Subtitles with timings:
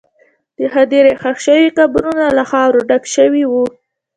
[0.57, 3.65] د هدیرې ښخ شوي قبرونه له خاورو ډک شوي وو.